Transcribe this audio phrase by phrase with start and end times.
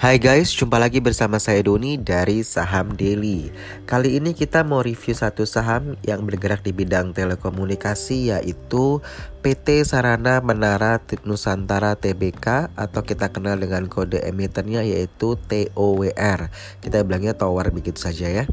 [0.00, 3.52] Hai guys, jumpa lagi bersama saya Doni dari Saham Daily.
[3.84, 9.04] Kali ini kita mau review satu saham yang bergerak di bidang telekomunikasi yaitu
[9.44, 16.48] PT Sarana Menara Nusantara Tbk atau kita kenal dengan kode emitennya yaitu TOWR.
[16.80, 18.44] Kita bilangnya tower begitu saja ya.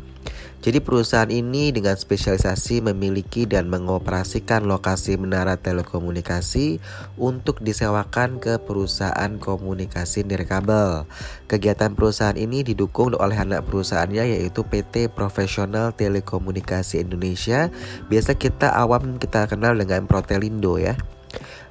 [0.58, 6.82] Jadi perusahaan ini dengan spesialisasi memiliki dan mengoperasikan lokasi menara telekomunikasi
[7.16, 11.06] untuk disewakan ke perusahaan komunikasi nirkabel.
[11.46, 17.70] Kegiatan perusahaan ini didukung oleh anak perusahaannya yaitu PT Profesional Telekomunikasi Indonesia.
[18.10, 20.98] Biasa kita awam kita kenal dengan Protelindo ya.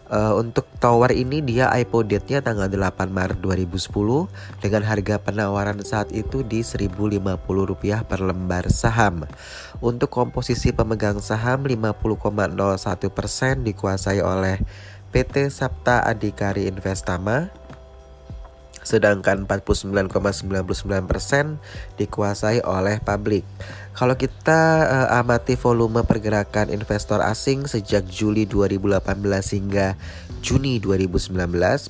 [0.06, 3.90] Uh, untuk tower ini dia IPO date-nya tanggal 8 Maret 2010
[4.62, 9.26] dengan harga penawaran saat itu di Rp1.050 per lembar saham.
[9.82, 14.62] Untuk komposisi pemegang saham 50,01% dikuasai oleh
[15.10, 17.65] PT Sapta Adikari Investama
[18.86, 20.46] sedangkan 49,99%
[21.98, 23.42] dikuasai oleh publik.
[23.98, 29.02] Kalau kita uh, amati volume pergerakan investor asing sejak Juli 2018
[29.58, 29.98] hingga
[30.38, 31.34] Juni 2019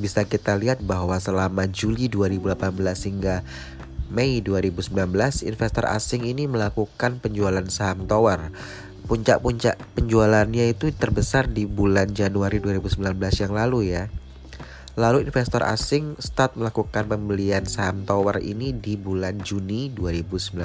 [0.00, 2.56] bisa kita lihat bahwa selama Juli 2018
[3.12, 3.44] hingga
[4.06, 4.94] Mei 2019
[5.44, 8.54] investor asing ini melakukan penjualan saham tower
[9.06, 14.10] puncak-puncak penjualannya itu terbesar di bulan Januari 2019 yang lalu ya.
[14.96, 20.56] Lalu investor asing start melakukan pembelian saham tower ini di bulan Juni 2019.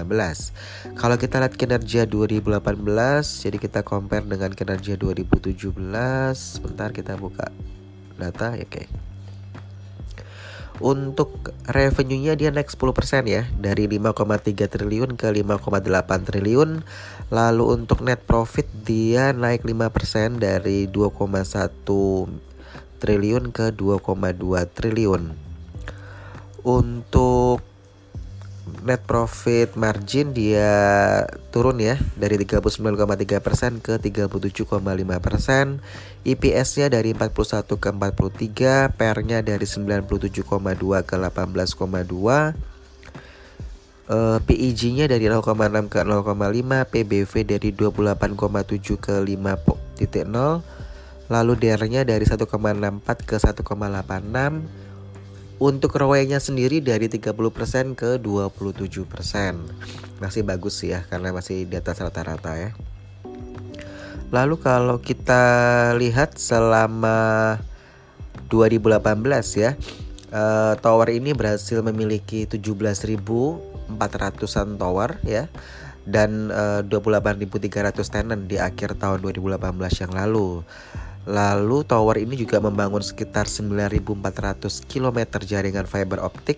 [0.95, 5.75] Kalau kita lihat kinerja 2018, jadi kita compare dengan kinerja 2017.
[6.31, 7.51] Sebentar kita buka
[8.15, 9.11] data ya, oke.
[10.81, 15.61] Untuk revenue-nya dia naik 10% ya Dari 5,3 triliun ke 5,8
[16.25, 16.81] triliun
[17.29, 22.50] Lalu untuk net profit dia naik 5% dari 2,1
[23.01, 25.33] triliun ke 2,2 triliun.
[26.61, 27.65] Untuk
[28.85, 30.69] net profit margin dia
[31.49, 35.81] turun ya dari 39,3% ke 37,5%.
[36.21, 40.05] EPS-nya dari 41 ke 43, PER-nya dari 97,2
[41.01, 42.53] ke 18,2.
[44.11, 50.80] Uh, PEG-nya dari 0,6 ke 0,5, PBV dari 28,7 ke 5.0
[51.31, 52.43] Lalu DR-nya dari 1,64
[53.23, 53.63] ke 1,86.
[55.61, 60.19] Untuk ROE-nya sendiri dari 30% ke 27%.
[60.19, 62.75] Masih bagus ya karena masih di atas rata-rata ya.
[64.31, 65.43] Lalu kalau kita
[65.95, 67.55] lihat selama
[68.51, 69.79] 2018 ya,
[70.35, 75.47] uh, tower ini berhasil memiliki 17.400-an tower ya
[76.07, 80.63] dan uh, 28.300 tenant di akhir tahun 2018 yang lalu.
[81.29, 86.57] Lalu tower ini juga membangun sekitar 9.400 km jaringan fiber optik.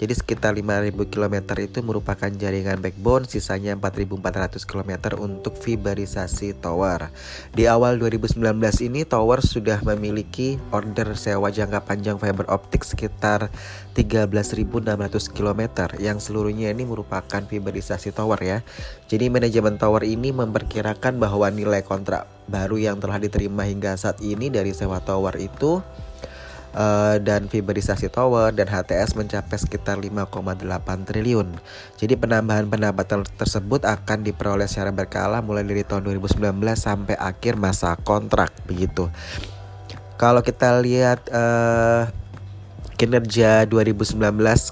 [0.00, 7.12] Jadi sekitar 5.000 km itu merupakan jaringan backbone, sisanya 4.400 km untuk fiberisasi tower.
[7.52, 8.40] Di awal 2019
[8.80, 13.52] ini tower sudah memiliki order sewa jangka panjang fiber optik sekitar
[13.92, 15.62] 13.600 km
[16.00, 18.64] yang seluruhnya ini merupakan fiberisasi tower ya.
[19.04, 24.48] Jadi manajemen tower ini memperkirakan bahwa nilai kontrak baru yang telah diterima hingga saat ini
[24.48, 25.84] dari sewa tower itu
[26.74, 30.60] uh, dan fiberisasi tower dan HTS mencapai sekitar 5,8
[31.08, 31.48] triliun.
[31.98, 36.42] Jadi penambahan pendapatan tersebut akan diperoleh secara berkala mulai dari tahun 2019
[36.76, 39.10] sampai akhir masa kontrak begitu.
[40.20, 42.19] Kalau kita lihat uh,
[43.00, 44.20] kinerja 2019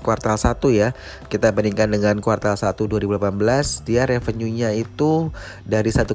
[0.05, 0.93] kuartal 1 ya.
[1.33, 5.33] Kita bandingkan dengan kuartal 1 2018 dia revenue-nya itu
[5.65, 6.13] dari 1,36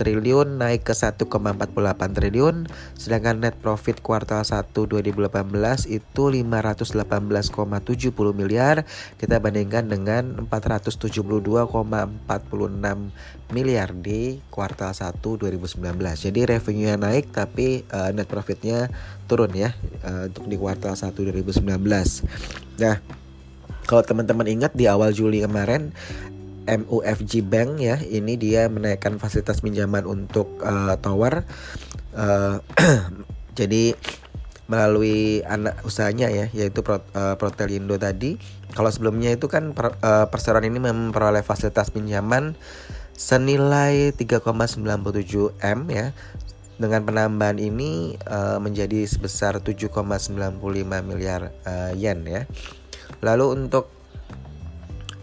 [0.00, 1.28] triliun naik ke 1,48
[2.16, 2.64] triliun
[2.96, 5.28] sedangkan net profit kuartal 1 2018
[5.92, 7.04] itu 518,70
[8.32, 8.88] miliar.
[9.20, 15.82] Kita bandingkan dengan 472,46 miliar di kuartal 1 2019
[16.18, 18.90] jadi revenue-nya naik tapi uh, net profitnya
[19.30, 21.62] turun ya uh, untuk di kuartal 1 2019.
[22.82, 22.96] Nah,
[23.86, 25.94] kalau teman-teman ingat di awal Juli kemarin
[26.66, 31.46] MUFG Bank ya, ini dia menaikkan fasilitas pinjaman untuk uh, tower.
[32.10, 32.58] Uh,
[33.58, 33.94] jadi
[34.66, 38.34] melalui anak usahanya ya, yaitu Pro, uh, Protelindo tadi.
[38.74, 42.58] Kalau sebelumnya itu kan per, uh, perseroan ini memperoleh fasilitas pinjaman
[43.16, 46.12] senilai 3,97 M ya
[46.76, 50.60] dengan penambahan ini uh, menjadi sebesar 7,95
[51.00, 52.44] miliar uh, yen ya.
[53.24, 53.88] Lalu untuk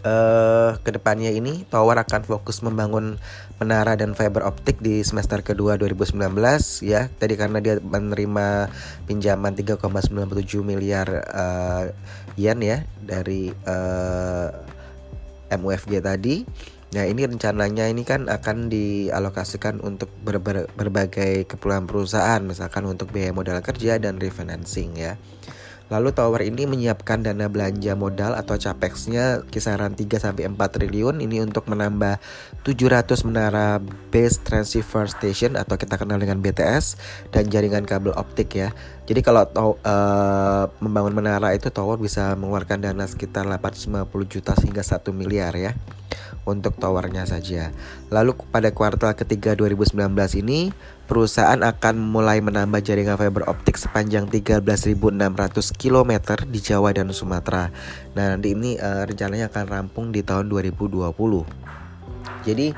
[0.02, 3.22] uh, ke depannya ini Tower akan fokus membangun
[3.62, 6.18] menara dan fiber optik di semester kedua 2019
[6.82, 7.06] ya.
[7.06, 8.68] Tadi karena dia menerima
[9.06, 11.84] pinjaman 3,97 miliar uh,
[12.34, 14.50] yen ya dari uh,
[15.54, 16.42] MUFG tadi.
[16.94, 23.10] Nah ini rencananya ini kan akan dialokasikan untuk ber ber berbagai keperluan perusahaan, misalkan untuk
[23.10, 25.18] biaya modal kerja dan refinancing ya.
[25.92, 31.44] Lalu tower ini menyiapkan dana belanja modal atau capexnya kisaran 3 sampai 4 triliun ini
[31.44, 32.16] untuk menambah
[32.64, 36.96] 700 menara base transceiver station atau kita kenal dengan BTS
[37.36, 38.72] dan jaringan kabel optik ya.
[39.04, 45.04] Jadi kalau uh, membangun menara itu tower bisa mengeluarkan dana sekitar 850 juta hingga 1
[45.12, 45.76] miliar ya
[46.48, 47.72] untuk towernya saja.
[48.08, 50.08] Lalu pada kuartal ketiga 2019
[50.40, 50.72] ini
[51.04, 54.64] perusahaan akan mulai menambah jaringan fiber optik sepanjang 13.600
[55.76, 56.12] km
[56.48, 57.68] di Jawa dan Sumatera.
[58.16, 61.12] Nah, nanti ini uh, rencananya akan rampung di tahun 2020.
[62.44, 62.72] Jadi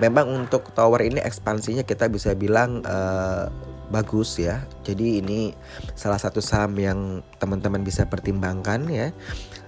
[0.00, 3.48] memang untuk tower ini ekspansinya kita bisa bilang uh,
[3.90, 4.64] bagus ya.
[4.86, 5.52] Jadi ini
[5.98, 9.10] salah satu saham yang teman-teman bisa pertimbangkan ya.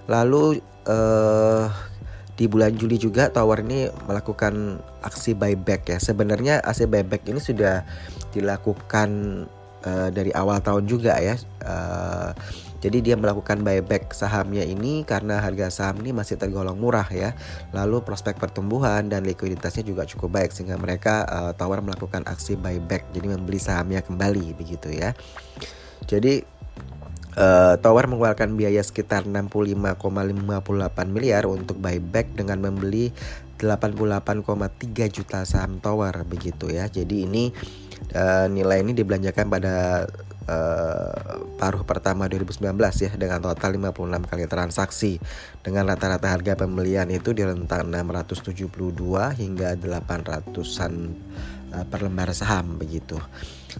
[0.07, 1.67] Lalu uh,
[2.33, 5.97] di bulan Juli juga Tower ini melakukan aksi buyback ya.
[6.01, 7.85] Sebenarnya aksi buyback ini sudah
[8.33, 9.09] dilakukan
[9.85, 11.37] uh, dari awal tahun juga ya.
[11.61, 12.31] Uh,
[12.83, 17.31] jadi dia melakukan buyback sahamnya ini karena harga saham ini masih tergolong murah ya.
[17.71, 23.07] Lalu prospek pertumbuhan dan likuiditasnya juga cukup baik sehingga mereka uh, Tower melakukan aksi buyback.
[23.15, 25.15] Jadi membeli sahamnya kembali begitu ya.
[26.03, 26.51] Jadi
[27.33, 29.97] Uh, Tower mengeluarkan biaya sekitar 65,58
[31.09, 33.09] miliar untuk buyback dengan membeli
[33.57, 34.45] 88,3
[35.09, 36.85] juta saham Tower begitu ya.
[36.85, 37.49] Jadi ini
[38.13, 40.05] uh, nilai ini dibelanjakan pada
[40.47, 45.11] uh, paruh pertama 2019 ya dengan total 56 kali transaksi
[45.63, 48.67] dengan rata-rata harga pembelian itu di rentang 672
[49.39, 50.93] hingga 800-an
[51.73, 53.17] uh, per lembar saham begitu.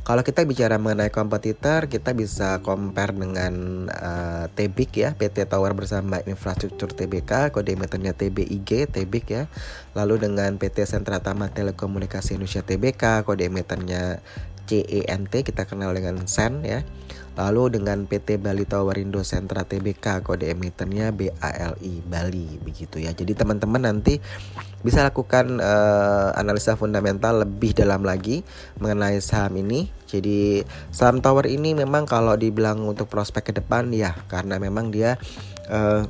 [0.01, 6.17] Kalau kita bicara mengenai kompetitor, kita bisa compare dengan uh, Tebik ya, PT Tower bersama
[6.25, 9.45] Infrastruktur TBK, kode meternya TBIG, Tebik ya.
[9.93, 14.25] Lalu dengan PT Sentra Tamat Telekomunikasi Indonesia TBK, kode meternya
[14.67, 16.81] CENT, kita kenal dengan SEN ya.
[17.33, 23.09] Lalu dengan PT Bali Towerindo Sentra TBK kode emitennya BALI Bali begitu ya.
[23.09, 24.21] Jadi teman-teman nanti
[24.85, 28.45] bisa lakukan uh, analisa fundamental lebih dalam lagi
[28.77, 29.89] mengenai saham ini.
[30.05, 30.61] Jadi
[30.93, 35.17] saham tower ini memang kalau dibilang untuk prospek ke depan ya karena memang dia
[35.73, 36.05] uh,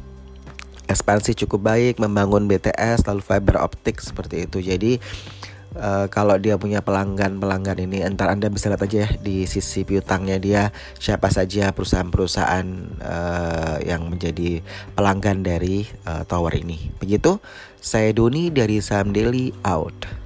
[0.91, 4.59] ekspansi cukup baik membangun BTS lalu fiber optik seperti itu.
[4.59, 4.99] Jadi
[5.77, 10.37] uh, kalau dia punya pelanggan-pelanggan ini entar Anda bisa lihat aja ya di sisi piutangnya
[10.39, 10.61] dia
[10.97, 12.67] siapa saja perusahaan-perusahaan
[13.01, 14.61] uh, yang menjadi
[14.97, 16.93] pelanggan dari uh, tower ini.
[16.97, 17.37] Begitu,
[17.83, 20.22] saya Doni dari Saham Daily out.